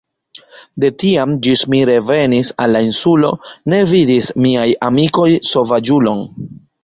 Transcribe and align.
De 0.83 0.89
tiam 1.01 1.33
ĝis 1.47 1.61
mi 1.73 1.81
revenis 1.89 2.49
al 2.65 2.73
la 2.77 2.81
insulo 2.87 3.31
ne 3.73 3.81
vidis 3.91 4.29
miaj 4.47 4.67
amikoj 4.89 5.29
sovaĝulon. 5.53 6.25